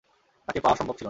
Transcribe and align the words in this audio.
তাকে 0.47 0.59
পাওয়া 0.59 0.77
সম্ভব 0.77 0.95
ছিল 0.95 0.97
না। 0.97 0.99